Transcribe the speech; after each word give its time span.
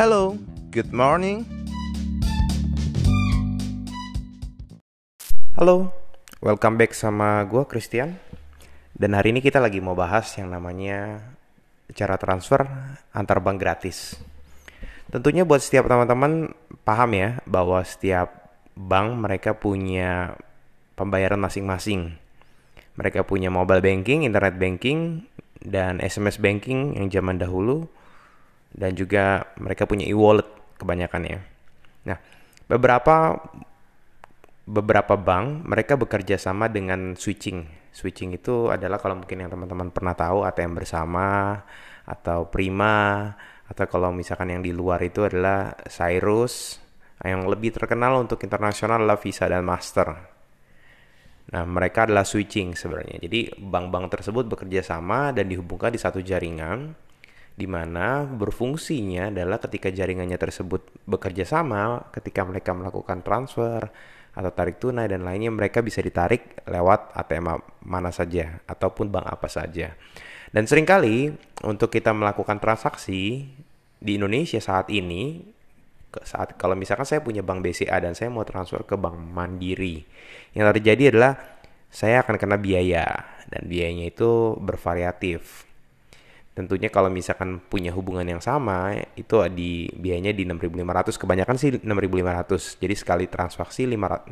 Hello, 0.00 0.32
good 0.72 0.96
morning. 0.96 1.44
Halo, 5.60 5.92
welcome 6.40 6.80
back 6.80 6.96
sama 6.96 7.44
gue 7.44 7.68
Christian. 7.68 8.16
Dan 8.96 9.12
hari 9.12 9.36
ini 9.36 9.44
kita 9.44 9.60
lagi 9.60 9.84
mau 9.84 9.92
bahas 9.92 10.32
yang 10.40 10.56
namanya 10.56 11.20
cara 11.92 12.16
transfer 12.16 12.64
antar 13.12 13.44
bank 13.44 13.60
gratis. 13.60 14.16
Tentunya 15.12 15.44
buat 15.44 15.60
setiap 15.60 15.84
teman-teman 15.84 16.56
paham 16.80 17.12
ya 17.12 17.36
bahwa 17.44 17.84
setiap 17.84 18.56
bank 18.72 19.20
mereka 19.20 19.52
punya 19.52 20.32
pembayaran 20.96 21.44
masing-masing. 21.44 22.16
Mereka 22.96 23.28
punya 23.28 23.52
mobile 23.52 23.84
banking, 23.84 24.24
internet 24.24 24.56
banking, 24.56 25.28
dan 25.60 26.00
SMS 26.00 26.40
banking 26.40 26.96
yang 26.96 27.12
zaman 27.12 27.36
dahulu 27.36 27.99
dan 28.70 28.94
juga 28.94 29.50
mereka 29.58 29.84
punya 29.86 30.06
e-wallet 30.06 30.46
kebanyakan 30.78 31.22
ya. 31.26 31.38
Nah, 32.06 32.18
beberapa 32.70 33.36
beberapa 34.70 35.18
bank 35.18 35.66
mereka 35.66 35.98
bekerja 35.98 36.38
sama 36.38 36.70
dengan 36.70 37.18
switching. 37.18 37.66
Switching 37.90 38.38
itu 38.38 38.70
adalah 38.70 39.02
kalau 39.02 39.18
mungkin 39.18 39.42
yang 39.42 39.50
teman-teman 39.50 39.90
pernah 39.90 40.14
tahu 40.14 40.46
ATM 40.46 40.78
bersama 40.78 41.58
atau 42.06 42.46
Prima 42.46 43.26
atau 43.66 43.84
kalau 43.86 44.14
misalkan 44.14 44.54
yang 44.54 44.62
di 44.62 44.70
luar 44.70 45.02
itu 45.02 45.26
adalah 45.26 45.74
Cyrus 45.86 46.78
yang 47.20 47.44
lebih 47.50 47.74
terkenal 47.76 48.16
untuk 48.16 48.40
internasional 48.40 49.02
adalah 49.02 49.20
Visa 49.20 49.44
dan 49.44 49.66
Master. 49.66 50.08
Nah, 51.50 51.66
mereka 51.66 52.06
adalah 52.06 52.22
switching 52.22 52.78
sebenarnya. 52.78 53.18
Jadi 53.26 53.50
bank-bank 53.58 54.06
tersebut 54.08 54.46
bekerja 54.46 54.86
sama 54.86 55.34
dan 55.34 55.50
dihubungkan 55.50 55.90
di 55.90 55.98
satu 55.98 56.22
jaringan 56.22 57.09
di 57.60 57.68
mana 57.68 58.24
berfungsinya 58.24 59.28
adalah 59.28 59.60
ketika 59.60 59.92
jaringannya 59.92 60.40
tersebut 60.40 61.04
bekerja 61.04 61.44
sama, 61.44 62.08
ketika 62.08 62.40
mereka 62.48 62.72
melakukan 62.72 63.20
transfer 63.20 63.92
atau 64.32 64.50
tarik 64.56 64.80
tunai 64.80 65.04
dan 65.12 65.28
lainnya 65.28 65.52
mereka 65.52 65.84
bisa 65.84 66.00
ditarik 66.00 66.64
lewat 66.64 67.12
ATM 67.12 67.60
mana 67.84 68.08
saja 68.08 68.64
ataupun 68.64 69.12
bank 69.12 69.28
apa 69.28 69.48
saja. 69.52 69.92
Dan 70.48 70.64
sering 70.64 70.88
kali 70.88 71.36
untuk 71.68 71.92
kita 71.92 72.16
melakukan 72.16 72.56
transaksi 72.56 73.52
di 74.00 74.12
Indonesia 74.16 74.56
saat 74.56 74.88
ini 74.88 75.44
saat 76.24 76.58
kalau 76.58 76.74
misalkan 76.74 77.06
saya 77.06 77.20
punya 77.22 77.44
bank 77.44 77.62
BCA 77.62 78.02
dan 78.02 78.16
saya 78.18 78.32
mau 78.32 78.42
transfer 78.42 78.82
ke 78.82 78.96
bank 78.96 79.14
Mandiri, 79.14 80.02
yang 80.56 80.66
terjadi 80.72 81.12
adalah 81.14 81.38
saya 81.92 82.24
akan 82.24 82.40
kena 82.40 82.56
biaya 82.56 83.06
dan 83.52 83.68
biayanya 83.68 84.10
itu 84.10 84.58
bervariatif 84.58 85.69
tentunya 86.60 86.92
kalau 86.92 87.08
misalkan 87.08 87.62
punya 87.64 87.94
hubungan 87.96 88.28
yang 88.28 88.42
sama 88.44 88.92
itu 89.16 89.40
di 89.48 89.88
biayanya 89.96 90.36
di 90.36 90.44
6.500 90.44 91.16
kebanyakan 91.16 91.56
sih 91.56 91.70
6.500 91.80 92.82
jadi 92.82 92.94
sekali 92.94 93.24
transaksi 93.30 93.88
6.500 93.88 94.28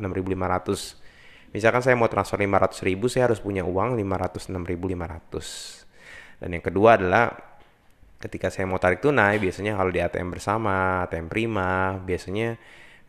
misalkan 1.55 1.81
saya 1.81 1.95
mau 1.97 2.11
transfer 2.11 2.37
500.000 2.37 3.09
saya 3.09 3.23
harus 3.31 3.41
punya 3.41 3.65
uang 3.65 3.97
500 3.97 4.53
6.500 4.53 6.45
dan 6.45 6.49
yang 6.53 6.63
kedua 6.63 6.95
adalah 7.01 7.33
ketika 8.19 8.51
saya 8.51 8.67
mau 8.67 8.77
tarik 8.77 8.99
tunai 8.99 9.39
biasanya 9.39 9.79
kalau 9.79 9.89
di 9.89 9.99
ATM 10.03 10.29
bersama 10.35 11.07
ATM 11.07 11.31
prima 11.31 11.97
biasanya 12.03 12.59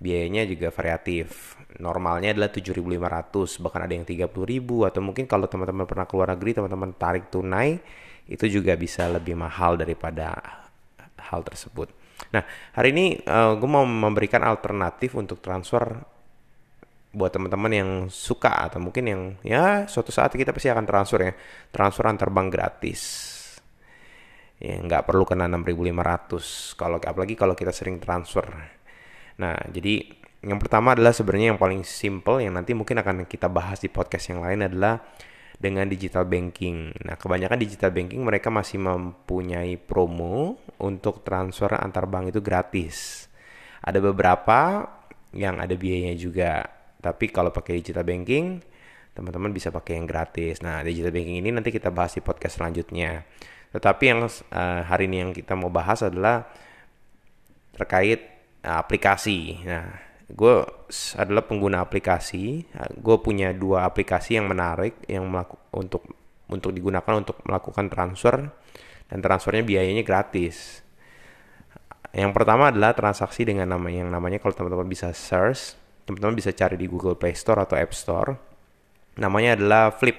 biayanya 0.00 0.48
juga 0.48 0.72
variatif. 0.72 1.54
Normalnya 1.76 2.32
adalah 2.32 2.48
7.500 2.48 3.60
bahkan 3.60 3.84
ada 3.84 3.92
yang 3.94 4.08
30.000 4.08 4.32
atau 4.88 5.00
mungkin 5.04 5.24
kalau 5.28 5.46
teman-teman 5.46 5.84
pernah 5.84 6.08
keluar 6.08 6.32
negeri 6.32 6.56
teman-teman 6.56 6.90
tarik 6.96 7.28
tunai 7.28 7.78
itu 8.26 8.60
juga 8.60 8.76
bisa 8.76 9.08
lebih 9.08 9.38
mahal 9.38 9.78
daripada 9.78 10.36
hal 11.30 11.40
tersebut. 11.46 11.92
Nah, 12.34 12.44
hari 12.76 12.92
ini 12.92 13.06
uh, 13.24 13.52
eh, 13.52 13.52
gue 13.56 13.70
mau 13.70 13.86
memberikan 13.86 14.42
alternatif 14.44 15.16
untuk 15.16 15.40
transfer 15.40 15.82
buat 17.10 17.34
teman-teman 17.34 17.72
yang 17.74 17.90
suka 18.06 18.70
atau 18.70 18.78
mungkin 18.78 19.04
yang 19.10 19.22
ya 19.42 19.90
suatu 19.90 20.14
saat 20.14 20.30
kita 20.30 20.54
pasti 20.54 20.70
akan 20.70 20.86
transfer 20.86 21.20
ya, 21.26 21.32
transfer 21.74 22.04
antar 22.06 22.30
bank 22.30 22.48
gratis. 22.54 23.02
Ya 24.60 24.76
nggak 24.76 25.08
perlu 25.08 25.24
kena 25.24 25.48
6.500 25.48 26.76
kalau 26.76 27.00
apalagi 27.00 27.34
kalau 27.34 27.56
kita 27.56 27.72
sering 27.72 27.96
transfer. 27.98 28.44
Nah, 29.40 29.56
jadi 29.72 30.04
yang 30.40 30.60
pertama 30.60 30.96
adalah 30.96 31.12
sebenarnya 31.12 31.56
yang 31.56 31.60
paling 31.60 31.84
simple 31.84 32.40
yang 32.40 32.56
nanti 32.56 32.76
mungkin 32.76 33.00
akan 33.00 33.28
kita 33.28 33.48
bahas 33.48 33.80
di 33.80 33.88
podcast 33.92 34.32
yang 34.32 34.44
lain 34.44 34.68
adalah 34.68 35.00
dengan 35.60 35.84
digital 35.84 36.24
banking. 36.24 36.96
Nah, 37.04 37.20
kebanyakan 37.20 37.60
digital 37.60 37.92
banking 37.92 38.24
mereka 38.24 38.48
masih 38.48 38.80
mempunyai 38.80 39.76
promo 39.76 40.56
untuk 40.80 41.20
transfer 41.20 41.76
antar 41.76 42.08
bank 42.08 42.32
itu 42.32 42.40
gratis. 42.40 43.28
Ada 43.84 44.00
beberapa 44.00 44.88
yang 45.36 45.60
ada 45.60 45.76
biayanya 45.76 46.16
juga. 46.16 46.64
Tapi 47.00 47.28
kalau 47.28 47.52
pakai 47.52 47.80
digital 47.84 48.08
banking, 48.08 48.64
teman-teman 49.12 49.52
bisa 49.52 49.68
pakai 49.68 50.00
yang 50.00 50.08
gratis. 50.08 50.64
Nah, 50.64 50.80
digital 50.80 51.12
banking 51.12 51.44
ini 51.44 51.52
nanti 51.52 51.68
kita 51.68 51.92
bahas 51.92 52.16
di 52.16 52.24
podcast 52.24 52.56
selanjutnya. 52.56 53.28
Tetapi 53.70 54.04
yang 54.08 54.24
uh, 54.24 54.80
hari 54.88 55.12
ini 55.12 55.28
yang 55.28 55.30
kita 55.36 55.52
mau 55.54 55.68
bahas 55.68 56.00
adalah 56.00 56.48
terkait 57.76 58.24
uh, 58.64 58.80
aplikasi. 58.80 59.60
Nah, 59.68 60.09
gue 60.30 60.54
adalah 61.18 61.44
pengguna 61.46 61.82
aplikasi. 61.82 62.66
Gue 62.98 63.16
punya 63.18 63.50
dua 63.50 63.86
aplikasi 63.86 64.38
yang 64.38 64.46
menarik 64.46 64.98
yang 65.10 65.26
melaku, 65.26 65.58
untuk 65.74 66.02
untuk 66.50 66.70
digunakan 66.74 67.14
untuk 67.14 67.38
melakukan 67.46 67.86
transfer 67.86 68.50
dan 69.10 69.18
transfernya 69.22 69.62
biayanya 69.66 70.02
gratis. 70.06 70.82
Yang 72.10 72.32
pertama 72.34 72.74
adalah 72.74 72.90
transaksi 72.94 73.46
dengan 73.46 73.70
nama 73.70 73.86
yang 73.86 74.10
namanya 74.10 74.42
kalau 74.42 74.54
teman-teman 74.54 74.90
bisa 74.90 75.14
search, 75.14 75.78
teman-teman 76.06 76.34
bisa 76.34 76.50
cari 76.50 76.74
di 76.74 76.90
Google 76.90 77.14
Play 77.14 77.38
Store 77.38 77.62
atau 77.62 77.78
App 77.78 77.94
Store. 77.94 78.34
Namanya 79.18 79.54
adalah 79.54 79.94
Flip. 79.94 80.18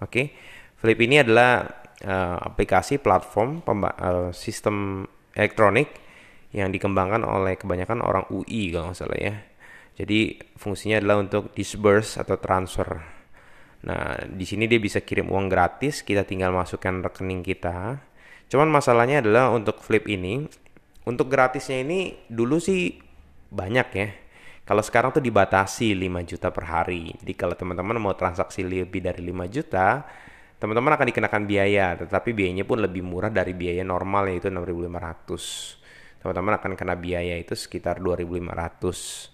Oke, 0.00 0.08
okay? 0.08 0.26
Flip 0.80 0.98
ini 1.04 1.20
adalah 1.20 1.68
uh, 2.04 2.36
aplikasi 2.48 2.96
platform 3.00 3.60
uh, 3.64 4.32
sistem 4.32 5.04
elektronik 5.36 6.03
yang 6.54 6.70
dikembangkan 6.70 7.26
oleh 7.26 7.58
kebanyakan 7.58 7.98
orang 7.98 8.30
UI 8.30 8.70
kalau 8.70 8.94
nggak 8.94 8.98
salah 8.98 9.18
ya. 9.18 9.34
Jadi 9.98 10.38
fungsinya 10.54 11.02
adalah 11.02 11.18
untuk 11.18 11.50
disburse 11.50 12.18
atau 12.22 12.38
transfer. 12.38 13.02
Nah, 13.84 14.16
di 14.30 14.46
sini 14.46 14.70
dia 14.70 14.78
bisa 14.78 15.02
kirim 15.02 15.28
uang 15.28 15.50
gratis, 15.50 16.06
kita 16.06 16.22
tinggal 16.22 16.54
masukkan 16.54 17.02
rekening 17.04 17.42
kita. 17.42 17.98
Cuman 18.48 18.70
masalahnya 18.70 19.20
adalah 19.20 19.50
untuk 19.50 19.82
flip 19.82 20.06
ini, 20.06 20.46
untuk 21.04 21.26
gratisnya 21.28 21.82
ini 21.82 22.16
dulu 22.30 22.62
sih 22.62 22.96
banyak 23.50 23.88
ya. 23.94 24.08
Kalau 24.64 24.80
sekarang 24.80 25.12
tuh 25.12 25.20
dibatasi 25.20 25.92
5 25.92 26.24
juta 26.24 26.48
per 26.48 26.64
hari. 26.64 27.12
Jadi 27.20 27.32
kalau 27.36 27.52
teman-teman 27.52 28.00
mau 28.00 28.16
transaksi 28.16 28.64
lebih 28.64 29.04
dari 29.04 29.20
5 29.20 29.44
juta, 29.52 30.00
teman-teman 30.56 30.96
akan 30.96 31.06
dikenakan 31.12 31.42
biaya, 31.44 31.92
tetapi 32.00 32.32
biayanya 32.32 32.64
pun 32.64 32.80
lebih 32.80 33.04
murah 33.04 33.28
dari 33.28 33.52
biaya 33.52 33.84
normal 33.84 34.32
yaitu 34.32 34.48
6.500 34.48 35.83
teman-teman 36.24 36.56
akan 36.56 36.72
kena 36.72 36.96
biaya 36.96 37.36
itu 37.36 37.52
sekitar 37.52 38.00
2.500 38.00 39.28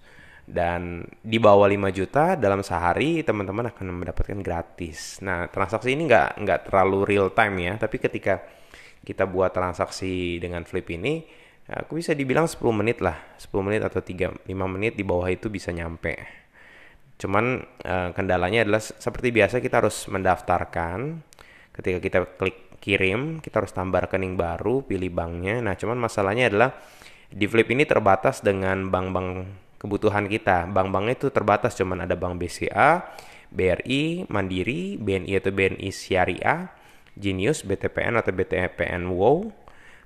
dan 0.50 1.06
di 1.22 1.38
bawah 1.38 1.70
5 1.70 1.78
juta 1.94 2.34
dalam 2.34 2.66
sehari 2.66 3.22
teman-teman 3.22 3.70
akan 3.70 4.02
mendapatkan 4.02 4.42
gratis. 4.42 5.22
Nah 5.22 5.46
transaksi 5.46 5.94
ini 5.94 6.10
nggak 6.10 6.42
nggak 6.42 6.60
terlalu 6.66 7.06
real 7.06 7.30
time 7.30 7.62
ya, 7.62 7.78
tapi 7.78 8.02
ketika 8.02 8.42
kita 9.06 9.30
buat 9.30 9.54
transaksi 9.54 10.42
dengan 10.42 10.66
Flip 10.66 10.84
ini, 10.90 11.22
aku 11.70 12.02
bisa 12.02 12.10
dibilang 12.18 12.50
10 12.50 12.58
menit 12.74 12.98
lah, 12.98 13.38
10 13.38 13.62
menit 13.62 13.86
atau 13.86 14.02
3 14.02 14.50
5 14.50 14.74
menit 14.74 14.98
di 14.98 15.06
bawah 15.06 15.30
itu 15.30 15.46
bisa 15.46 15.70
nyampe. 15.70 16.18
Cuman 17.22 17.62
uh, 17.86 18.10
kendalanya 18.16 18.66
adalah 18.66 18.82
seperti 18.82 19.30
biasa 19.30 19.62
kita 19.62 19.78
harus 19.78 20.10
mendaftarkan 20.10 21.22
ketika 21.70 21.98
kita 22.02 22.18
klik 22.34 22.69
kirim, 22.80 23.38
kita 23.44 23.62
harus 23.62 23.70
tambah 23.76 24.00
rekening 24.08 24.34
baru, 24.34 24.82
pilih 24.82 25.12
banknya. 25.12 25.60
Nah, 25.60 25.76
cuman 25.76 26.00
masalahnya 26.00 26.48
adalah 26.48 26.74
di 27.30 27.46
Flip 27.46 27.68
ini 27.70 27.86
terbatas 27.86 28.42
dengan 28.42 28.88
bank-bank 28.88 29.28
kebutuhan 29.78 30.26
kita. 30.26 30.66
Bank-banknya 30.66 31.14
itu 31.20 31.28
terbatas, 31.30 31.76
cuman 31.76 32.08
ada 32.08 32.16
bank 32.16 32.40
BCA, 32.40 33.04
BRI, 33.52 34.26
Mandiri, 34.26 34.96
BNI 34.96 35.32
atau 35.38 35.52
BNI 35.52 35.88
Syariah, 35.92 36.72
Genius, 37.14 37.62
BTPN 37.62 38.16
atau 38.18 38.32
BTPN 38.32 39.12
Wow, 39.12 39.52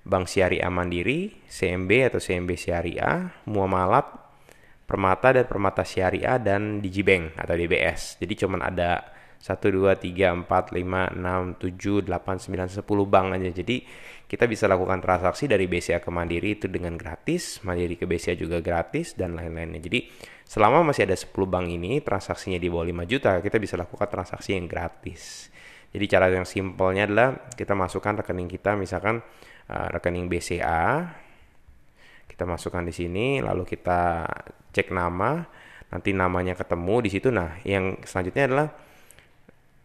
Bank 0.05 0.29
Syariah 0.29 0.69
Mandiri, 0.69 1.33
CMB 1.47 2.13
atau 2.13 2.21
CMB 2.21 2.51
Syariah, 2.59 3.33
Muamalat, 3.49 4.05
Permata 4.85 5.33
dan 5.33 5.49
Permata 5.49 5.81
Syariah 5.81 6.37
dan 6.37 6.85
Digibank 6.85 7.33
atau 7.41 7.57
DBS. 7.57 8.21
Jadi 8.21 8.35
cuman 8.37 8.69
ada 8.69 9.14
1, 9.45 9.61
2, 9.77 9.93
3, 10.01 10.49
4, 10.49 10.73
5, 10.73 11.21
6, 11.21 11.61
7, 11.61 12.01
8, 12.01 12.41
9, 12.41 12.81
10 12.81 13.05
bank 13.05 13.27
aja. 13.37 13.51
Jadi 13.53 13.85
kita 14.25 14.49
bisa 14.49 14.65
lakukan 14.65 15.05
transaksi 15.05 15.45
dari 15.45 15.69
BCA 15.69 16.01
ke 16.01 16.09
Mandiri 16.09 16.57
itu 16.57 16.65
dengan 16.65 16.97
gratis, 16.97 17.61
Mandiri 17.61 18.01
ke 18.01 18.09
BCA 18.09 18.41
juga 18.41 18.65
gratis, 18.65 19.13
dan 19.13 19.37
lain-lainnya. 19.37 19.85
Jadi 19.85 20.09
selama 20.49 20.81
masih 20.89 21.05
ada 21.05 21.13
10 21.13 21.29
bank 21.45 21.69
ini, 21.69 22.01
transaksinya 22.01 22.57
di 22.57 22.73
bawah 22.73 22.89
5 22.89 23.05
juta, 23.05 23.45
kita 23.45 23.61
bisa 23.61 23.77
lakukan 23.77 24.09
transaksi 24.09 24.57
yang 24.57 24.65
gratis. 24.65 25.53
Jadi 25.93 26.05
cara 26.09 26.33
yang 26.33 26.49
simpelnya 26.49 27.05
adalah 27.05 27.29
kita 27.53 27.77
masukkan 27.77 28.25
rekening 28.25 28.49
kita, 28.49 28.81
misalkan 28.81 29.21
uh, 29.69 29.89
rekening 29.93 30.33
BCA, 30.33 31.21
Kita 32.25 32.43
masukkan 32.51 32.83
di 32.83 32.91
sini, 32.91 33.39
lalu 33.39 33.63
kita 33.63 34.27
cek 34.75 34.91
nama, 34.91 35.47
nanti 35.95 36.11
namanya 36.11 36.59
ketemu 36.59 37.07
di 37.07 37.11
situ. 37.15 37.31
Nah, 37.31 37.63
yang 37.63 38.03
selanjutnya 38.03 38.51
adalah 38.51 38.69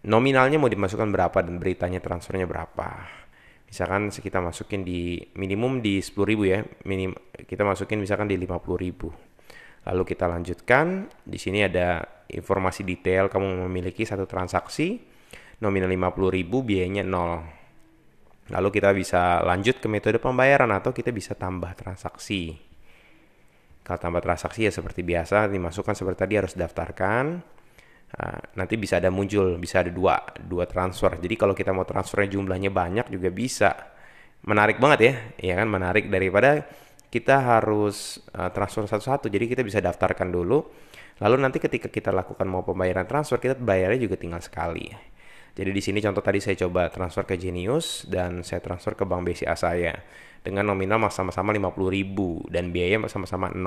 nominalnya 0.06 0.62
mau 0.62 0.72
dimasukkan 0.72 1.10
berapa 1.12 1.40
dan 1.44 1.60
beritanya 1.60 2.00
transfernya 2.00 2.48
berapa. 2.48 3.20
Misalkan 3.70 4.10
kita 4.10 4.42
masukin 4.42 4.82
di 4.82 5.22
minimum 5.38 5.84
di 5.84 6.02
10.000 6.02 6.26
ya, 6.50 6.66
minim 6.90 7.14
kita 7.46 7.62
masukin 7.62 8.02
misalkan 8.02 8.26
di 8.26 8.40
50.000. 8.40 9.86
Lalu 9.90 10.04
kita 10.06 10.26
lanjutkan, 10.26 11.08
di 11.24 11.38
sini 11.38 11.64
ada 11.64 12.02
informasi 12.30 12.82
detail 12.86 13.30
kamu 13.30 13.70
memiliki 13.70 14.06
satu 14.06 14.26
transaksi 14.26 15.02
nominal 15.62 15.92
50.000 15.92 16.50
biayanya 16.50 17.04
0. 17.06 18.50
Lalu 18.50 18.70
kita 18.74 18.90
bisa 18.98 19.46
lanjut 19.46 19.78
ke 19.78 19.86
metode 19.86 20.18
pembayaran 20.18 20.74
atau 20.74 20.90
kita 20.90 21.14
bisa 21.14 21.38
tambah 21.38 21.70
transaksi. 21.78 22.58
Kalau 23.86 24.00
tambah 24.02 24.22
transaksi 24.26 24.66
ya 24.66 24.74
seperti 24.74 25.06
biasa 25.06 25.50
dimasukkan 25.50 25.94
seperti 25.94 26.18
tadi 26.26 26.34
harus 26.38 26.54
daftarkan. 26.58 27.42
Nah, 28.10 28.42
nanti 28.58 28.74
bisa 28.76 28.98
ada 28.98 29.14
muncul, 29.14 29.62
bisa 29.62 29.86
ada 29.86 29.94
dua, 29.94 30.18
dua 30.42 30.66
transfer. 30.66 31.22
Jadi 31.22 31.36
kalau 31.38 31.54
kita 31.54 31.70
mau 31.70 31.86
transfernya 31.86 32.34
jumlahnya 32.34 32.74
banyak 32.74 33.06
juga 33.14 33.30
bisa. 33.30 33.72
Menarik 34.50 34.82
banget 34.82 35.00
ya, 35.04 35.14
ya 35.52 35.54
kan 35.60 35.68
menarik 35.70 36.10
daripada 36.10 36.66
kita 37.10 37.38
harus 37.38 38.18
uh, 38.34 38.50
transfer 38.50 38.90
satu-satu. 38.90 39.30
Jadi 39.30 39.46
kita 39.54 39.62
bisa 39.62 39.78
daftarkan 39.78 40.34
dulu. 40.34 40.66
Lalu 41.20 41.36
nanti 41.38 41.58
ketika 41.60 41.92
kita 41.92 42.10
lakukan 42.10 42.48
mau 42.48 42.64
pembayaran 42.64 43.06
transfer, 43.06 43.38
kita 43.38 43.60
bayarnya 43.60 44.00
juga 44.00 44.16
tinggal 44.16 44.40
sekali. 44.40 44.90
Jadi 45.60 45.76
di 45.76 45.82
sini 45.84 46.00
contoh 46.00 46.24
tadi 46.24 46.40
saya 46.40 46.56
coba 46.56 46.88
transfer 46.88 47.28
ke 47.28 47.36
Genius 47.36 48.08
dan 48.08 48.48
saya 48.48 48.64
transfer 48.64 48.96
ke 48.96 49.04
Bank 49.04 49.28
BCA 49.28 49.60
saya 49.60 49.92
dengan 50.40 50.72
nominal 50.72 51.04
sama-sama 51.12 51.52
50.000 51.52 52.48
dan 52.48 52.72
biaya 52.72 52.96
sama-sama 53.12 53.52
0. 53.52 53.60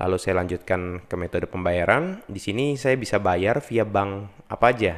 Lalu 0.00 0.16
saya 0.16 0.40
lanjutkan 0.40 1.04
ke 1.04 1.14
metode 1.18 1.50
pembayaran. 1.50 2.24
Di 2.30 2.40
sini 2.40 2.78
saya 2.80 2.96
bisa 2.96 3.20
bayar 3.20 3.60
via 3.60 3.84
bank 3.84 4.44
apa 4.48 4.66
aja. 4.72 4.94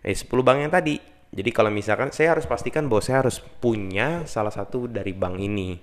Eh 0.00 0.16
10 0.16 0.28
bank 0.40 0.58
yang 0.64 0.72
tadi. 0.72 0.96
Jadi 1.28 1.50
kalau 1.52 1.68
misalkan 1.68 2.08
saya 2.08 2.32
harus 2.32 2.48
pastikan 2.48 2.88
bahwa 2.88 3.04
saya 3.04 3.20
harus 3.20 3.40
punya 3.40 4.24
salah 4.24 4.52
satu 4.52 4.88
dari 4.88 5.12
bank 5.12 5.36
ini. 5.36 5.76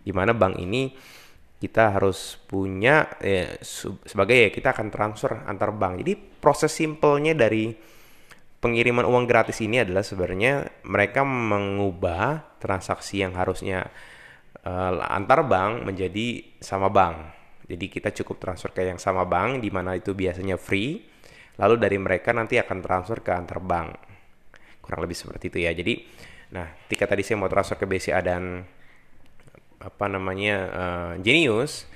Di 0.00 0.12
mana 0.12 0.36
bank 0.36 0.60
ini 0.60 0.92
kita 1.60 1.96
harus 1.96 2.40
punya 2.48 3.20
eh, 3.20 3.60
sebagai 4.04 4.36
ya 4.36 4.48
kita 4.52 4.76
akan 4.76 4.88
transfer 4.92 5.32
antar 5.48 5.72
bank. 5.72 6.04
Jadi 6.04 6.12
proses 6.16 6.72
simpelnya 6.72 7.32
dari 7.32 7.72
pengiriman 8.60 9.08
uang 9.08 9.24
gratis 9.24 9.64
ini 9.64 9.80
adalah 9.80 10.04
sebenarnya 10.04 10.84
mereka 10.84 11.24
mengubah 11.24 12.60
transaksi 12.60 13.24
yang 13.24 13.32
harusnya 13.32 13.88
uh, 14.68 15.00
antar 15.08 15.48
bank 15.48 15.88
menjadi 15.88 16.60
sama 16.60 16.92
bank. 16.92 17.39
Jadi 17.70 17.86
kita 17.86 18.10
cukup 18.10 18.42
transfer 18.42 18.74
ke 18.74 18.82
yang 18.82 18.98
sama 18.98 19.22
bank 19.22 19.62
di 19.62 19.70
mana 19.70 19.94
itu 19.94 20.10
biasanya 20.10 20.58
free. 20.58 20.98
Lalu 21.62 21.74
dari 21.78 21.98
mereka 22.02 22.34
nanti 22.34 22.58
akan 22.58 22.82
transfer 22.82 23.22
ke 23.22 23.30
antar 23.30 23.62
bank. 23.62 23.88
Kurang 24.82 25.06
lebih 25.06 25.14
seperti 25.14 25.54
itu 25.54 25.58
ya. 25.62 25.70
Jadi 25.70 25.94
nah, 26.50 26.66
ketika 26.86 27.14
tadi 27.14 27.22
saya 27.22 27.38
mau 27.38 27.50
transfer 27.52 27.78
ke 27.78 27.86
BCA 27.86 28.18
dan 28.26 28.66
apa 29.80 30.06
namanya 30.10 30.56
uh, 30.68 31.12
Genius, 31.22 31.88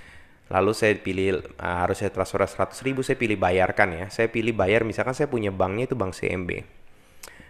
lalu 0.53 0.73
saya 0.77 0.93
pilih 1.01 1.41
uh, 1.57 1.77
harus 1.85 2.01
saya 2.05 2.13
transfer 2.13 2.45
100 2.45 2.77
ribu 2.85 3.01
saya 3.01 3.17
pilih 3.17 3.41
bayarkan 3.41 3.97
ya 3.97 4.07
saya 4.13 4.29
pilih 4.29 4.53
bayar 4.53 4.85
misalkan 4.85 5.17
saya 5.17 5.29
punya 5.29 5.49
banknya 5.49 5.89
itu 5.89 5.97
bank 5.97 6.13
CMB 6.13 6.51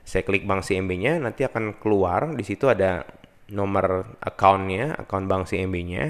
saya 0.07 0.23
klik 0.23 0.47
bank 0.47 0.63
CMB 0.63 0.91
nya 1.01 1.13
nanti 1.19 1.43
akan 1.43 1.81
keluar 1.81 2.31
di 2.37 2.45
situ 2.47 2.71
ada 2.71 3.03
nomor 3.51 4.15
accountnya 4.23 4.95
account 4.95 5.27
bank 5.27 5.43
CMB 5.51 5.77
nya 5.85 6.05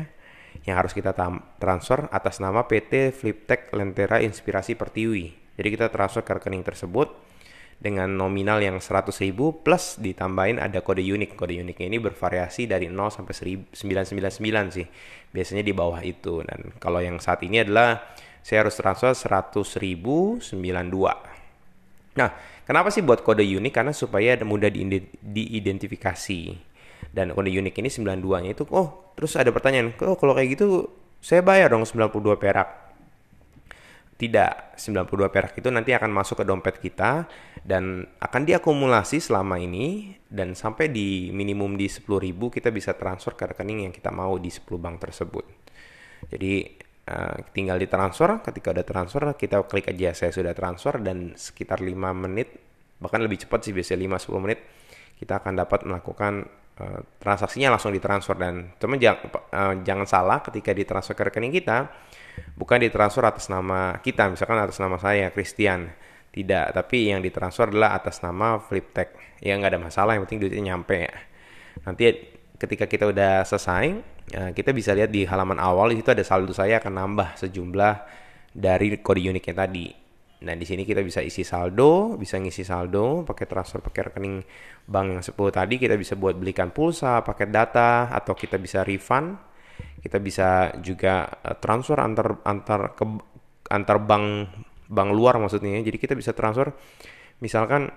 yang 0.65 0.81
harus 0.81 0.97
kita 0.97 1.13
transfer 1.61 2.09
atas 2.09 2.41
nama 2.41 2.65
PT 2.65 3.13
Fliptech 3.13 3.73
Lentera 3.77 4.21
Inspirasi 4.21 4.75
Pertiwi 4.75 5.45
jadi 5.55 5.69
kita 5.71 5.87
transfer 5.91 6.23
ke 6.27 6.35
rekening 6.35 6.67
tersebut 6.67 7.15
dengan 7.79 8.07
nominal 8.11 8.63
yang 8.63 8.79
100.000 8.79 9.35
plus 9.63 9.99
ditambahin 9.99 10.59
ada 10.59 10.83
kode 10.83 11.03
unik. 11.03 11.39
Kode 11.39 11.59
uniknya 11.63 11.87
ini 11.87 11.99
bervariasi 12.03 12.67
dari 12.67 12.91
0 12.91 13.11
sampai 13.11 13.35
999 13.71 14.75
sih. 14.75 14.87
Biasanya 15.31 15.63
di 15.63 15.75
bawah 15.75 16.03
itu. 16.03 16.43
Dan 16.43 16.75
kalau 16.83 16.99
yang 17.03 17.19
saat 17.23 17.43
ini 17.47 17.63
adalah 17.63 18.03
saya 18.43 18.67
harus 18.67 18.75
transfer 18.79 19.15
100.092. 19.15 20.51
Nah, 22.15 22.31
kenapa 22.67 22.95
sih 22.95 23.03
buat 23.03 23.27
kode 23.27 23.43
unik? 23.43 23.73
Karena 23.75 23.93
supaya 23.95 24.39
mudah 24.43 24.71
diidentifikasi. 25.23 26.41
Dan 27.11 27.35
kode 27.35 27.51
unik 27.51 27.75
ini 27.83 27.89
92-nya 27.91 28.51
itu, 28.55 28.65
oh 28.73 29.13
terus 29.19 29.35
ada 29.35 29.51
pertanyaan, 29.51 29.93
oh 30.05 30.17
kalau 30.17 30.33
kayak 30.33 30.57
gitu 30.57 30.89
saya 31.25 31.41
bayar 31.41 31.73
dong 31.73 31.89
92 31.89 32.37
perak 32.37 32.85
tidak, 34.15 34.79
92 34.79 35.27
perak 35.27 35.53
itu 35.59 35.69
nanti 35.75 35.91
akan 35.91 36.11
masuk 36.15 36.39
ke 36.41 36.45
dompet 36.47 36.79
kita 36.79 37.27
dan 37.67 38.07
akan 38.23 38.47
diakumulasi 38.47 39.19
selama 39.19 39.59
ini 39.59 40.15
dan 40.31 40.55
sampai 40.55 40.87
di 40.87 41.35
minimum 41.35 41.75
di 41.75 41.91
10.000 41.91 42.31
kita 42.31 42.71
bisa 42.71 42.95
transfer 42.95 43.35
ke 43.35 43.51
rekening 43.51 43.91
yang 43.91 43.93
kita 43.93 44.15
mau 44.15 44.39
di 44.39 44.55
10 44.55 44.71
bank 44.79 45.03
tersebut. 45.03 45.45
Jadi 46.31 46.63
uh, 47.11 47.37
tinggal 47.51 47.75
ditransfer, 47.83 48.39
ketika 48.47 48.71
udah 48.71 48.87
transfer 48.87 49.23
kita 49.35 49.67
klik 49.67 49.91
aja 49.91 50.15
saya 50.15 50.31
sudah 50.31 50.55
transfer 50.55 51.03
dan 51.03 51.35
sekitar 51.35 51.83
5 51.83 51.91
menit 52.15 52.55
bahkan 53.03 53.19
lebih 53.19 53.43
cepat 53.43 53.67
sih 53.67 53.75
biasanya 53.75 54.17
5-10 54.23 54.45
menit 54.47 54.61
kita 55.19 55.43
akan 55.43 55.59
dapat 55.59 55.85
melakukan 55.91 56.47
uh, 56.81 57.01
transaksinya 57.21 57.75
langsung 57.75 57.95
ditransfer 57.95 58.37
dan 58.39 58.75
teman 58.79 58.99
jangan, 58.99 59.31
uh, 59.53 59.75
jangan 59.83 60.07
salah 60.07 60.39
ketika 60.43 60.71
ditransfer 60.75 61.15
ke 61.15 61.23
rekening 61.31 61.55
kita 61.55 61.91
bukan 62.59 62.83
ditransfer 62.83 63.23
atas 63.23 63.47
nama 63.47 63.99
kita 64.03 64.31
misalkan 64.31 64.59
atas 64.59 64.79
nama 64.83 64.99
saya 64.99 65.31
Christian. 65.31 65.91
Tidak 66.35 66.75
tapi 66.75 67.15
yang 67.15 67.23
ditransfer 67.23 67.71
adalah 67.71 67.95
atas 67.95 68.19
nama 68.19 68.59
Fliptech. 68.59 69.15
Ya 69.39 69.55
nggak 69.55 69.71
ada 69.71 69.79
masalah 69.79 70.19
yang 70.19 70.27
penting 70.27 70.43
duitnya 70.43 70.75
nyampe. 70.75 71.07
Nanti 71.87 72.11
ketika 72.59 72.91
kita 72.91 73.07
udah 73.07 73.47
selesai 73.47 73.85
ya, 74.35 74.51
kita 74.51 74.75
bisa 74.75 74.91
lihat 74.99 75.15
di 75.15 75.23
halaman 75.31 75.63
awal 75.63 75.95
itu 75.95 76.11
ada 76.11 76.27
saldo 76.27 76.51
saya 76.51 76.83
akan 76.83 76.91
nambah 76.91 77.39
sejumlah 77.39 77.95
dari 78.51 78.99
kode 78.99 79.31
uniknya 79.31 79.55
tadi 79.55 80.04
Nah, 80.43 80.55
di 80.59 80.67
sini 80.67 80.83
kita 80.83 81.01
bisa 81.01 81.23
isi 81.23 81.47
saldo, 81.47 82.19
bisa 82.19 82.37
ngisi 82.43 82.67
saldo, 82.67 83.23
pakai 83.23 83.47
transfer 83.47 83.79
pakai 83.79 84.11
rekening 84.11 84.43
bank 84.85 85.07
yang 85.15 85.23
10 85.23 85.33
tadi, 85.55 85.75
kita 85.79 85.95
bisa 85.95 86.19
buat 86.19 86.35
belikan 86.35 86.75
pulsa, 86.75 87.23
paket 87.23 87.55
data, 87.55 88.11
atau 88.11 88.35
kita 88.35 88.59
bisa 88.59 88.83
refund. 88.83 89.39
Kita 90.03 90.21
bisa 90.21 90.75
juga 90.85 91.25
eh, 91.41 91.57
transfer 91.57 91.97
antar 91.97 92.45
antar 92.45 92.93
ke 92.93 93.05
antar 93.73 93.97
bank 94.03 94.27
bank 94.91 95.11
luar 95.15 95.41
maksudnya. 95.41 95.81
Jadi 95.81 95.97
kita 95.97 96.13
bisa 96.13 96.37
transfer 96.37 96.75
misalkan 97.41 97.89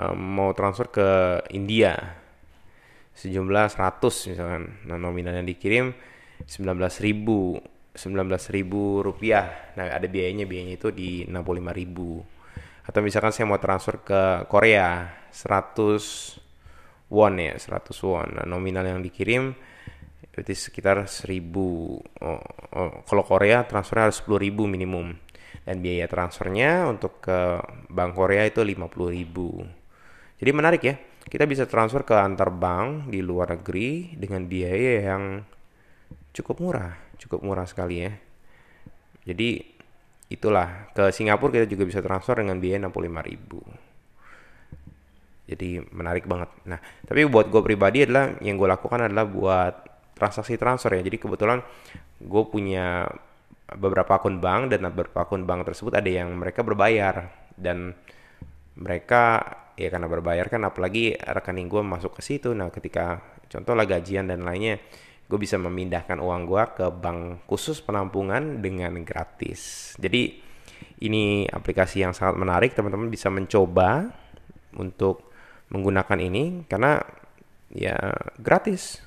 um, 0.00 0.18
mau 0.18 0.50
transfer 0.52 0.90
ke 0.90 1.08
India 1.54 1.94
sejumlah 3.16 3.72
100 3.72 4.32
misalkan. 4.34 4.62
Nah 4.90 4.98
nominal 5.00 5.38
yang 5.38 5.48
dikirim 5.48 5.94
19.000 6.44 7.75
19.000 7.96 8.62
rupiah. 9.02 9.74
Nah 9.74 9.90
ada 9.90 10.06
biayanya 10.06 10.44
biayanya 10.44 10.76
itu 10.78 10.92
di 10.94 11.24
65.000 11.26 12.86
atau 12.86 13.00
misalkan 13.02 13.34
saya 13.34 13.50
mau 13.50 13.58
transfer 13.58 13.98
ke 14.06 14.46
Korea 14.46 15.10
100 15.34 17.10
won 17.10 17.34
ya 17.40 17.58
100 17.58 17.90
won. 18.06 18.28
Nah, 18.38 18.46
nominal 18.46 18.86
yang 18.86 19.02
dikirim 19.02 19.50
berarti 20.30 20.54
sekitar 20.54 21.08
1000 21.08 21.32
oh, 21.56 22.40
oh, 22.76 22.90
kalau 23.08 23.24
Korea 23.26 23.64
transfernya 23.66 24.12
harus 24.12 24.22
10.000 24.22 24.52
minimum. 24.68 25.16
Dan 25.66 25.82
biaya 25.82 26.06
transfernya 26.06 26.86
untuk 26.86 27.18
ke 27.18 27.58
Bank 27.90 28.14
Korea 28.14 28.46
itu 28.46 28.62
50.000 28.62 29.86
jadi 30.36 30.50
menarik 30.52 30.82
ya 30.84 30.94
kita 31.26 31.42
bisa 31.48 31.66
transfer 31.66 32.06
ke 32.06 32.14
antar 32.14 32.54
bank 32.54 33.10
di 33.10 33.18
luar 33.18 33.58
negeri 33.58 34.14
dengan 34.14 34.46
biaya 34.46 35.10
yang 35.10 35.42
cukup 36.36 36.60
murah 36.60 37.06
cukup 37.16 37.40
murah 37.42 37.66
sekali 37.66 38.04
ya. 38.04 38.12
Jadi 39.26 39.58
itulah. 40.30 40.92
Ke 40.94 41.10
Singapura 41.10 41.50
kita 41.50 41.66
juga 41.66 41.84
bisa 41.88 42.00
transfer 42.04 42.38
dengan 42.38 42.60
biaya 42.62 42.86
65.000 42.86 43.86
jadi 45.46 45.78
menarik 45.94 46.26
banget. 46.26 46.50
Nah 46.66 46.82
tapi 47.06 47.22
buat 47.30 47.46
gue 47.46 47.62
pribadi 47.62 48.02
adalah 48.02 48.34
yang 48.42 48.58
gue 48.58 48.66
lakukan 48.66 49.06
adalah 49.06 49.30
buat 49.30 49.74
transaksi 50.18 50.58
transfer 50.58 50.98
ya. 50.98 51.06
Jadi 51.06 51.22
kebetulan 51.22 51.62
gue 52.18 52.42
punya 52.50 53.06
beberapa 53.78 54.18
akun 54.18 54.42
bank 54.42 54.74
dan 54.74 54.90
beberapa 54.90 55.22
akun 55.22 55.46
bank 55.46 55.70
tersebut 55.70 55.94
ada 55.94 56.10
yang 56.10 56.34
mereka 56.34 56.66
berbayar. 56.66 57.30
Dan 57.54 57.94
mereka 58.74 59.38
ya 59.78 59.86
karena 59.86 60.10
berbayar 60.10 60.50
kan 60.50 60.66
apalagi 60.66 61.14
rekening 61.14 61.70
gue 61.70 61.82
masuk 61.86 62.18
ke 62.18 62.26
situ. 62.26 62.50
Nah 62.50 62.66
ketika 62.74 63.22
contoh 63.46 63.78
lah 63.78 63.86
gajian 63.86 64.26
dan 64.26 64.42
lainnya 64.42 64.82
gue 65.26 65.38
bisa 65.38 65.58
memindahkan 65.58 66.22
uang 66.22 66.46
gue 66.46 66.62
ke 66.78 66.86
bank 66.90 67.46
khusus 67.50 67.82
penampungan 67.82 68.62
dengan 68.62 68.94
gratis. 69.02 69.92
Jadi 69.98 70.38
ini 71.02 71.44
aplikasi 71.50 72.06
yang 72.06 72.14
sangat 72.14 72.38
menarik 72.38 72.72
teman-teman 72.72 73.10
bisa 73.10 73.28
mencoba 73.28 74.14
untuk 74.78 75.28
menggunakan 75.68 76.18
ini 76.22 76.62
karena 76.70 77.02
ya 77.74 77.98
gratis 78.38 79.02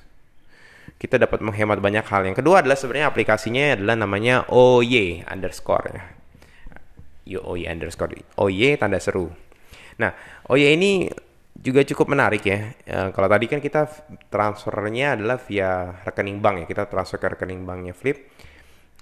kita 1.00 1.16
dapat 1.16 1.40
menghemat 1.40 1.80
banyak 1.80 2.04
hal. 2.04 2.28
Yang 2.28 2.44
kedua 2.44 2.60
adalah 2.60 2.76
sebenarnya 2.76 3.08
aplikasinya 3.08 3.80
adalah 3.80 3.96
namanya 3.96 4.44
OY 4.52 5.24
underscore 5.24 5.86
ya. 5.88 6.02
OY 7.40 7.64
underscore 7.64 8.20
OY 8.36 8.76
tanda 8.76 9.00
seru. 9.00 9.32
Nah, 9.96 10.12
OY 10.52 10.76
ini 10.76 11.08
juga 11.60 11.84
cukup 11.84 12.16
menarik 12.16 12.42
ya. 12.42 12.72
E, 12.80 12.98
kalau 13.12 13.28
tadi 13.28 13.44
kan 13.44 13.60
kita 13.60 13.84
transfernya 14.32 15.20
adalah 15.20 15.36
via 15.36 15.92
rekening 16.08 16.40
bank 16.40 16.64
ya. 16.64 16.66
Kita 16.66 16.82
transfer 16.88 17.20
ke 17.20 17.36
rekening 17.36 17.68
banknya 17.68 17.92
Flip 17.92 18.16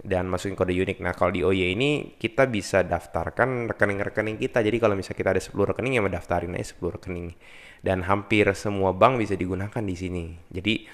dan 0.02 0.26
masukin 0.26 0.58
kode 0.58 0.74
unik. 0.74 0.98
Nah, 1.02 1.14
kalau 1.14 1.30
di 1.34 1.42
OY 1.42 1.74
ini 1.74 2.18
kita 2.18 2.46
bisa 2.50 2.82
daftarkan 2.82 3.70
rekening-rekening 3.70 4.38
kita. 4.38 4.62
Jadi 4.62 4.76
kalau 4.78 4.94
misalnya 4.98 5.18
kita 5.18 5.30
ada 5.38 5.42
10 5.42 5.70
rekening 5.74 5.92
yang 5.98 6.04
mendaftarin 6.06 6.54
aja 6.54 6.74
10 6.74 6.98
rekening. 6.98 7.34
Dan 7.78 8.02
hampir 8.06 8.46
semua 8.58 8.90
bank 8.90 9.22
bisa 9.22 9.38
digunakan 9.38 9.82
di 9.82 9.94
sini. 9.94 10.24
Jadi 10.50 10.86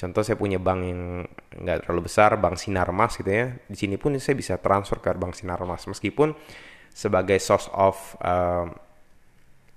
contoh 0.00 0.24
saya 0.24 0.40
punya 0.40 0.56
bank 0.56 0.80
yang 0.84 1.00
nggak 1.60 1.84
terlalu 1.84 2.08
besar, 2.08 2.40
Bank 2.40 2.56
Sinarmas 2.56 3.20
gitu 3.20 3.28
ya. 3.28 3.52
Di 3.68 3.76
sini 3.76 4.00
pun 4.00 4.16
saya 4.16 4.36
bisa 4.36 4.56
transfer 4.56 5.04
ke 5.04 5.12
Bank 5.16 5.36
Sinarmas 5.36 5.84
meskipun 5.84 6.32
sebagai 6.90 7.36
source 7.38 7.68
of 7.76 7.96
uh, 8.24 8.68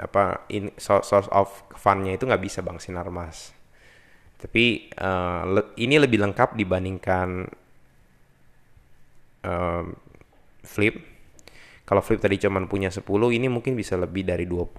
apa 0.03 0.43
in, 0.51 0.69
source 0.77 1.31
of 1.31 1.49
fundnya 1.79 2.15
itu 2.19 2.27
nggak 2.27 2.43
bisa 2.43 2.59
Bank 2.59 2.83
Sinarmas. 2.83 3.55
Tapi 4.43 4.91
uh, 4.99 5.47
le, 5.47 5.61
ini 5.79 5.95
lebih 5.95 6.19
lengkap 6.19 6.59
dibandingkan 6.59 7.47
uh, 9.47 9.83
Flip. 10.63 10.95
Kalau 11.83 12.03
Flip 12.03 12.19
tadi 12.19 12.39
cuma 12.39 12.59
punya 12.67 12.91
10, 12.91 13.03
ini 13.35 13.47
mungkin 13.47 13.75
bisa 13.75 13.95
lebih 13.95 14.27
dari 14.27 14.43
20. 14.43 14.75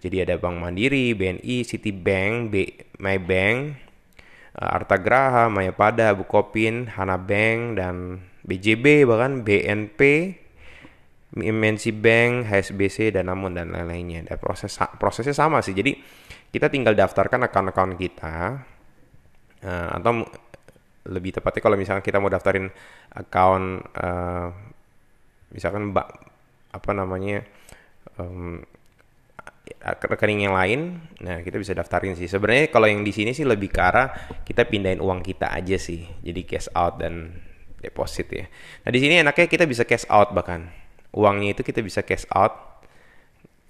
Jadi 0.00 0.16
ada 0.22 0.34
Bank 0.42 0.56
Mandiri, 0.58 1.14
BNI, 1.14 1.62
Citibank, 1.62 2.50
B, 2.50 2.54
Maybank, 2.98 3.78
uh, 4.58 4.74
Arta 4.74 4.98
Graha, 4.98 5.46
Mayapada, 5.46 6.10
Bukopin, 6.14 6.90
Hana 6.90 7.14
Bank, 7.14 7.78
dan 7.78 8.26
BJB, 8.42 9.06
bahkan 9.06 9.46
BNP, 9.46 10.34
MNC 11.36 11.94
Bank, 11.94 12.50
HSBC 12.50 13.14
dan 13.14 13.30
namun 13.30 13.54
dan 13.54 13.70
lain-lainnya. 13.70 14.26
Dan 14.26 14.36
proses 14.42 14.74
prosesnya 14.98 15.34
sama 15.34 15.62
sih. 15.62 15.74
Jadi 15.76 15.94
kita 16.50 16.66
tinggal 16.66 16.98
daftarkan 16.98 17.46
akun-akun 17.46 17.94
kita 17.94 18.58
uh, 19.62 19.88
atau 19.94 20.26
lebih 21.06 21.38
tepatnya 21.38 21.62
kalau 21.62 21.76
misalkan 21.78 22.04
kita 22.04 22.18
mau 22.20 22.28
daftarin 22.28 22.68
akun 23.14 23.80
uh, 23.80 24.48
misalkan 25.54 25.94
mbak 25.94 26.06
apa 26.70 26.90
namanya 26.92 27.42
um, 28.20 28.62
rekening 29.80 30.50
yang 30.50 30.54
lain, 30.54 30.98
nah 31.22 31.40
kita 31.46 31.56
bisa 31.56 31.72
daftarin 31.72 32.18
sih. 32.18 32.26
Sebenarnya 32.26 32.74
kalau 32.74 32.90
yang 32.90 33.06
di 33.06 33.14
sini 33.14 33.30
sih 33.30 33.46
lebih 33.46 33.70
ke 33.70 33.80
arah 33.80 34.10
kita 34.42 34.66
pindahin 34.66 34.98
uang 34.98 35.22
kita 35.22 35.50
aja 35.50 35.78
sih, 35.78 36.10
jadi 36.20 36.42
cash 36.42 36.68
out 36.74 36.98
dan 36.98 37.38
deposit 37.78 38.26
ya. 38.28 38.44
Nah 38.86 38.90
di 38.90 38.98
sini 38.98 39.22
enaknya 39.22 39.46
kita 39.46 39.64
bisa 39.70 39.86
cash 39.86 40.06
out 40.10 40.34
bahkan 40.34 40.68
uangnya 41.14 41.58
itu 41.58 41.62
kita 41.66 41.82
bisa 41.82 42.06
cash 42.06 42.26
out 42.30 42.54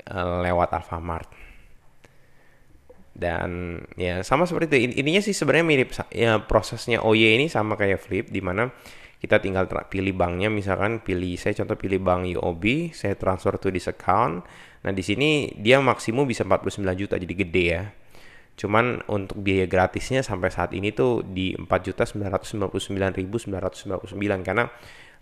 uh, 0.09 0.45
lewat 0.45 0.77
Alfamart. 0.77 1.29
Dan 3.11 3.83
ya 4.01 4.25
sama 4.25 4.49
seperti 4.49 4.81
itu. 4.81 4.97
Intinya 5.03 5.21
sih 5.21 5.37
sebenarnya 5.37 5.67
mirip 5.67 5.91
ya 6.09 6.41
prosesnya 6.41 7.05
OY 7.05 7.37
ini 7.37 7.47
sama 7.53 7.77
kayak 7.77 8.01
Flip 8.01 8.27
di 8.33 8.41
mana 8.41 8.73
kita 9.21 9.45
tinggal 9.45 9.69
pilih 9.93 10.17
banknya. 10.17 10.49
Misalkan 10.49 11.05
pilih 11.05 11.37
saya 11.37 11.53
contoh 11.61 11.77
pilih 11.77 12.01
bank 12.01 12.33
UOB 12.41 12.97
saya 12.97 13.13
transfer 13.21 13.61
to 13.61 13.69
this 13.69 13.93
account. 13.93 14.49
Nah 14.81 14.93
di 14.97 15.05
sini 15.05 15.53
dia 15.61 15.85
maksimum 15.85 16.25
bisa 16.25 16.49
49 16.49 16.81
juta 16.97 17.21
jadi 17.21 17.35
gede 17.37 17.65
ya. 17.69 17.93
Cuman 18.57 19.05
untuk 19.09 19.41
biaya 19.41 19.67
gratisnya 19.69 20.23
sampai 20.25 20.51
saat 20.53 20.73
ini 20.73 20.93
tuh 20.93 21.23
di 21.25 21.55
4.999.999 21.57 24.45
karena 24.45 24.69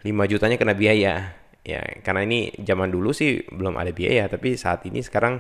5 0.03 0.31
jutanya 0.31 0.57
kena 0.59 0.75
biaya 0.79 1.35
ya 1.69 1.85
karena 2.01 2.25
ini 2.25 2.57
zaman 2.65 2.89
dulu 2.89 3.13
sih 3.13 3.45
belum 3.45 3.77
ada 3.77 3.93
biaya 3.93 4.25
tapi 4.33 4.57
saat 4.57 4.89
ini 4.89 5.05
sekarang 5.05 5.37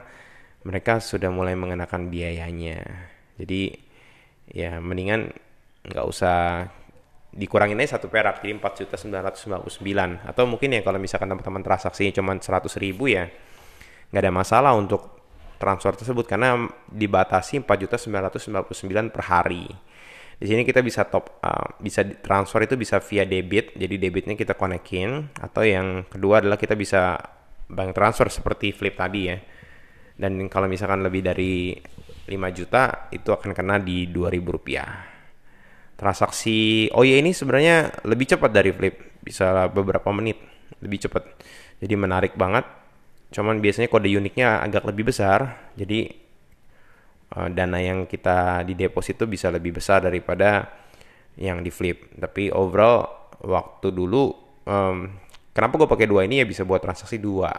mereka 0.68 1.00
sudah 1.00 1.32
mulai 1.32 1.56
mengenakan 1.56 2.12
biayanya. 2.12 2.84
Jadi 3.40 3.72
ya 4.52 4.76
mendingan 4.76 5.32
nggak 5.88 6.04
usah 6.04 6.68
dikurangin 7.32 7.80
aja 7.80 7.96
satu 7.96 8.08
perak 8.08 8.40
jadi 8.40 8.56
4 8.56 8.80
juta 8.84 8.96
999 8.96 9.84
atau 10.24 10.44
mungkin 10.48 10.68
ya 10.72 10.80
kalau 10.80 10.96
misalkan 10.96 11.28
teman-teman 11.28 11.60
transaksinya 11.60 12.12
cuma 12.16 12.32
100 12.34 12.64
ribu 12.80 13.06
ya 13.12 13.28
nggak 14.10 14.22
ada 14.24 14.32
masalah 14.32 14.72
untuk 14.72 15.20
transfer 15.60 15.92
tersebut 15.92 16.24
karena 16.24 16.66
dibatasi 16.88 17.60
4 17.62 17.82
juta 17.84 17.96
999 18.00 19.12
per 19.12 19.22
hari 19.28 19.68
di 20.38 20.46
sini 20.46 20.62
kita 20.62 20.86
bisa 20.86 21.02
top 21.10 21.42
uh, 21.42 21.74
bisa 21.82 22.06
transfer 22.22 22.62
itu 22.62 22.78
bisa 22.78 23.02
via 23.02 23.26
debit, 23.26 23.74
jadi 23.74 23.98
debitnya 23.98 24.38
kita 24.38 24.54
konekin 24.54 25.34
atau 25.34 25.66
yang 25.66 26.06
kedua 26.06 26.38
adalah 26.38 26.54
kita 26.54 26.78
bisa 26.78 27.18
bank 27.66 27.90
transfer 27.90 28.30
seperti 28.30 28.70
Flip 28.70 28.94
tadi 28.94 29.20
ya. 29.26 29.36
Dan 30.14 30.46
kalau 30.46 30.70
misalkan 30.70 31.02
lebih 31.02 31.26
dari 31.26 31.74
5 32.30 32.30
juta 32.54 33.10
itu 33.10 33.34
akan 33.34 33.50
kena 33.50 33.82
di 33.82 34.06
2000 34.14 34.54
rupiah. 34.54 34.86
Transaksi 35.98 36.86
oh 36.94 37.02
ya 37.02 37.18
ini 37.18 37.34
sebenarnya 37.34 38.06
lebih 38.06 38.30
cepat 38.30 38.50
dari 38.54 38.70
Flip, 38.70 38.94
bisa 39.18 39.66
beberapa 39.66 40.06
menit 40.14 40.38
lebih 40.78 41.02
cepat. 41.02 41.26
Jadi 41.82 41.94
menarik 41.98 42.38
banget. 42.38 42.62
Cuman 43.34 43.58
biasanya 43.58 43.90
kode 43.90 44.06
uniknya 44.14 44.62
agak 44.62 44.86
lebih 44.86 45.10
besar. 45.10 45.70
Jadi 45.74 46.27
uh, 47.36 47.48
dana 47.52 47.78
yang 47.82 48.08
kita 48.08 48.64
di 48.64 48.78
deposit 48.78 49.20
itu 49.20 49.26
bisa 49.28 49.52
lebih 49.52 49.76
besar 49.76 50.04
daripada 50.04 50.64
yang 51.36 51.60
di 51.60 51.68
flip. 51.68 52.14
Tapi 52.16 52.48
overall 52.54 53.32
waktu 53.44 53.92
dulu 53.92 54.24
um, 54.66 54.98
kenapa 55.52 55.74
gue 55.78 55.88
pakai 55.88 56.06
dua 56.08 56.24
ini 56.24 56.40
ya 56.42 56.46
bisa 56.48 56.64
buat 56.64 56.80
transaksi 56.80 57.20
dua. 57.20 57.50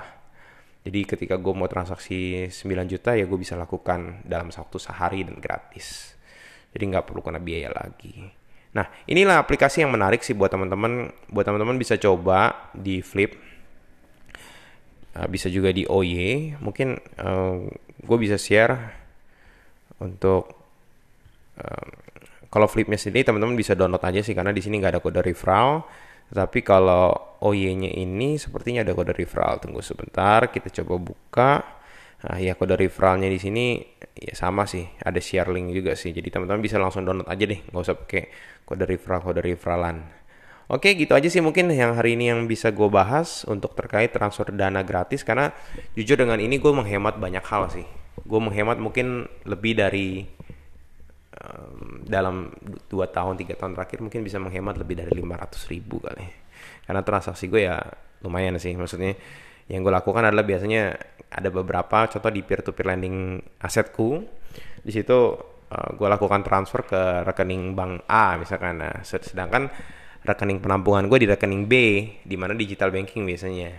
Jadi 0.79 1.03
ketika 1.03 1.35
gue 1.35 1.51
mau 1.51 1.67
transaksi 1.67 2.47
9 2.47 2.63
juta 2.87 3.11
ya 3.11 3.27
gue 3.27 3.35
bisa 3.35 3.59
lakukan 3.59 4.23
dalam 4.23 4.47
waktu 4.47 4.77
sehari 4.79 5.27
dan 5.27 5.35
gratis. 5.43 6.15
Jadi 6.71 6.83
nggak 6.87 7.03
perlu 7.03 7.19
kena 7.19 7.43
biaya 7.43 7.67
lagi. 7.67 8.31
Nah 8.71 8.87
inilah 9.03 9.43
aplikasi 9.43 9.83
yang 9.83 9.91
menarik 9.91 10.23
sih 10.23 10.31
buat 10.31 10.47
teman-teman. 10.47 11.11
Buat 11.27 11.51
teman-teman 11.51 11.75
bisa 11.75 11.99
coba 11.99 12.71
di 12.71 13.03
Flip. 13.03 13.35
Uh, 15.19 15.27
bisa 15.27 15.51
juga 15.51 15.75
di 15.75 15.83
OY. 15.83 16.55
Mungkin 16.63 16.95
uh, 17.19 17.67
gue 17.99 18.17
bisa 18.17 18.39
share 18.39 18.98
untuk 19.99 20.43
um, 21.59 21.89
kalau 22.49 22.65
flipnya 22.65 22.97
sendiri 22.97 23.29
teman-teman 23.29 23.53
bisa 23.53 23.77
download 23.77 24.01
aja 24.01 24.25
sih 24.25 24.33
karena 24.33 24.49
di 24.49 24.61
sini 24.63 24.81
nggak 24.81 24.97
ada 24.97 25.01
kode 25.01 25.21
referral. 25.21 25.85
Tapi 26.29 26.61
kalau 26.61 27.37
OY-nya 27.41 27.89
ini 27.89 28.37
sepertinya 28.37 28.85
ada 28.85 28.93
kode 28.93 29.13
referral. 29.13 29.61
Tunggu 29.61 29.81
sebentar 29.85 30.49
kita 30.49 30.73
coba 30.81 30.93
buka. 30.97 31.51
Nah 32.25 32.37
ya 32.41 32.57
kode 32.57 32.75
referralnya 32.75 33.29
di 33.29 33.39
sini 33.39 33.79
ya 34.17 34.33
sama 34.35 34.65
sih 34.65 34.83
ada 35.01 35.21
share 35.21 35.49
link 35.53 35.73
juga 35.77 35.93
sih. 35.93 36.09
Jadi 36.09 36.33
teman-teman 36.33 36.61
bisa 36.61 36.81
langsung 36.81 37.05
download 37.05 37.29
aja 37.29 37.45
deh 37.45 37.61
nggak 37.69 37.81
usah 37.85 37.95
pakai 37.97 38.23
kode 38.65 38.85
referral 38.89 39.21
kode 39.21 39.41
referalan 39.45 40.19
Oke 40.69 40.93
gitu 40.93 41.17
aja 41.17 41.25
sih 41.25 41.41
mungkin 41.41 41.73
yang 41.73 41.97
hari 41.97 42.13
ini 42.13 42.29
yang 42.29 42.45
bisa 42.45 42.69
gue 42.69 42.85
bahas 42.93 43.41
untuk 43.49 43.73
terkait 43.73 44.13
transfer 44.13 44.53
dana 44.53 44.85
gratis. 44.85 45.25
Karena 45.25 45.49
jujur 45.97 46.13
dengan 46.13 46.37
ini 46.37 46.61
gue 46.61 46.69
menghemat 46.69 47.17
banyak 47.17 47.41
hal 47.41 47.73
sih 47.73 47.98
gue 48.25 48.39
menghemat 48.39 48.77
mungkin 48.81 49.27
lebih 49.45 49.77
dari 49.77 50.23
um, 51.39 52.03
dalam 52.05 52.51
2 52.89 52.89
tahun 52.89 53.33
tiga 53.39 53.55
tahun 53.55 53.77
terakhir 53.77 53.99
mungkin 54.03 54.21
bisa 54.25 54.37
menghemat 54.41 54.75
lebih 54.79 54.99
dari 55.03 55.11
500 55.13 55.71
ribu 55.71 56.01
kali. 56.03 56.25
Karena 56.83 57.01
transaksi 57.05 57.45
gue 57.47 57.69
ya 57.69 57.77
lumayan 58.25 58.57
sih. 58.57 58.73
Maksudnya 58.75 59.15
yang 59.69 59.85
gue 59.85 59.93
lakukan 59.93 60.25
adalah 60.25 60.43
biasanya 60.43 60.97
ada 61.29 61.49
beberapa 61.53 62.09
contoh 62.09 62.31
di 62.33 62.41
peer 62.41 62.65
to 62.65 62.73
peer 62.73 62.89
lending 62.89 63.37
asetku 63.61 64.25
di 64.81 64.89
situ 64.89 65.37
uh, 65.69 65.89
gue 65.93 66.07
lakukan 66.09 66.41
transfer 66.41 66.81
ke 66.89 67.01
rekening 67.23 67.77
bank 67.77 68.09
A 68.09 68.35
misalkan. 68.35 68.81
Nah 68.81 69.05
sedangkan 69.05 69.69
rekening 70.25 70.59
penampungan 70.59 71.05
gue 71.07 71.23
di 71.23 71.27
rekening 71.29 71.63
B 71.69 71.73
di 72.25 72.35
mana 72.35 72.57
digital 72.57 72.89
banking 72.89 73.23
biasanya. 73.23 73.71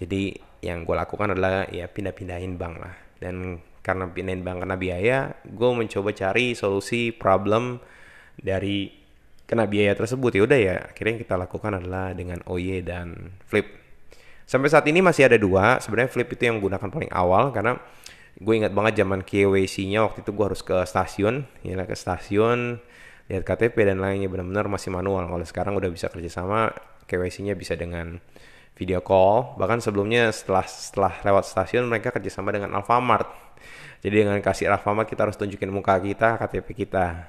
Jadi 0.00 0.32
yang 0.64 0.88
gue 0.88 0.96
lakukan 0.96 1.36
adalah 1.36 1.68
ya 1.68 1.88
pindah-pindahin 1.88 2.56
bank 2.56 2.76
lah 2.80 3.09
dan 3.20 3.60
karena 3.80 4.08
pindahin 4.12 4.44
bank 4.44 4.64
kena 4.64 4.76
biaya 4.76 5.18
gue 5.44 5.70
mencoba 5.72 6.12
cari 6.12 6.52
solusi 6.52 7.12
problem 7.12 7.80
dari 8.36 8.92
kena 9.48 9.66
biaya 9.66 9.98
tersebut. 9.98 10.30
Ya 10.36 10.42
udah 10.46 10.58
ya 10.58 10.76
akhirnya 10.94 11.18
yang 11.18 11.22
kita 11.26 11.34
lakukan 11.34 11.72
adalah 11.74 12.14
dengan 12.14 12.38
OY 12.46 12.86
dan 12.86 13.34
Flip. 13.50 13.66
Sampai 14.46 14.70
saat 14.70 14.86
ini 14.86 15.02
masih 15.02 15.26
ada 15.26 15.38
dua. 15.38 15.82
Sebenarnya 15.82 16.10
Flip 16.10 16.28
itu 16.30 16.42
yang 16.46 16.62
gunakan 16.62 16.86
paling 16.86 17.10
awal 17.10 17.50
karena 17.50 17.78
gue 18.38 18.54
ingat 18.54 18.72
banget 18.72 19.02
zaman 19.02 19.26
KYC-nya 19.26 20.06
waktu 20.06 20.22
itu 20.22 20.30
gue 20.30 20.44
harus 20.46 20.62
ke 20.62 20.78
stasiun. 20.86 21.50
Ya 21.66 21.82
ke 21.82 21.98
stasiun 21.98 22.78
lihat 23.30 23.46
KTP 23.46 23.86
dan 23.86 24.02
lainnya 24.02 24.30
benar-benar 24.30 24.66
masih 24.70 24.90
manual. 24.94 25.26
Kalau 25.26 25.46
sekarang 25.46 25.74
udah 25.78 25.90
bisa 25.90 26.10
kerjasama 26.10 26.70
KYC-nya 27.10 27.58
bisa 27.58 27.74
dengan 27.74 28.22
video 28.80 29.04
call 29.04 29.60
bahkan 29.60 29.84
sebelumnya 29.84 30.32
setelah 30.32 30.64
setelah 30.64 31.12
lewat 31.20 31.44
stasiun 31.44 31.84
mereka 31.84 32.16
kerjasama 32.16 32.48
dengan 32.56 32.72
Alfamart 32.72 33.28
jadi 34.00 34.24
dengan 34.24 34.40
kasih 34.40 34.72
Alfamart 34.72 35.04
kita 35.04 35.28
harus 35.28 35.36
tunjukin 35.36 35.68
muka 35.68 36.00
kita 36.00 36.40
KTP 36.40 36.88
kita 36.88 37.28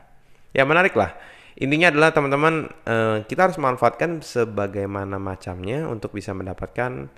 ya 0.55 0.63
menarik 0.63 0.95
lah 0.95 1.11
Intinya 1.59 1.91
adalah 1.91 2.15
teman-teman 2.15 2.71
eh, 2.87 3.17
kita 3.27 3.51
harus 3.51 3.59
manfaatkan 3.59 4.23
sebagaimana 4.23 5.19
macamnya 5.19 5.83
untuk 5.83 6.15
bisa 6.15 6.31
mendapatkan 6.31 7.11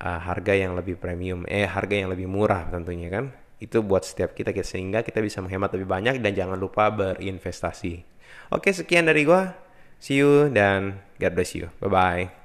uh, 0.00 0.20
harga 0.22 0.54
yang 0.54 0.74
lebih 0.74 0.98
premium, 0.98 1.46
eh 1.46 1.66
harga 1.66 1.94
yang 1.94 2.10
lebih 2.10 2.26
murah 2.26 2.66
tentunya 2.70 3.10
kan. 3.10 3.34
Itu 3.62 3.80
buat 3.86 4.02
setiap 4.02 4.34
kita 4.34 4.50
sehingga 4.66 5.06
kita 5.06 5.22
bisa 5.22 5.40
menghemat 5.40 5.72
lebih 5.74 5.88
banyak 5.88 6.20
dan 6.20 6.32
jangan 6.34 6.58
lupa 6.58 6.90
berinvestasi. 6.90 8.02
Oke, 8.52 8.74
sekian 8.74 9.06
dari 9.06 9.24
gua. 9.24 9.54
See 10.02 10.20
you 10.20 10.52
dan 10.52 11.00
God 11.16 11.32
bless 11.32 11.56
you. 11.56 11.70
Bye 11.80 11.90
bye. 11.90 12.43